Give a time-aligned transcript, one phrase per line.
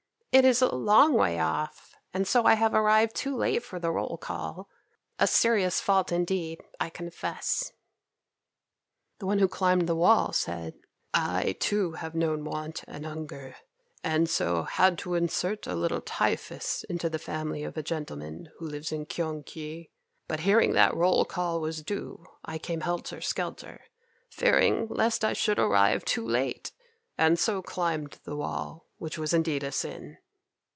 [0.33, 3.91] It is a long way off, and so I have arrived too late for the
[3.91, 4.69] roll call,
[5.19, 7.73] a serious fault indeed, I confess."
[9.19, 10.75] The one who climbed the wall, said,
[11.13, 13.57] "I, too, have known want and hunger,
[14.05, 18.67] and so had to insert a little typhus into the family of a gentleman who
[18.69, 19.89] lives in Kyong keui,
[20.29, 23.81] but hearing that roll call was due I came helter skelter,
[24.29, 26.71] fearing lest I should arrive too late,
[27.17, 30.15] and so climbed the wall, which was indeed a sin."